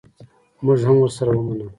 [0.63, 1.65] مونږ هم ورسره ومنله.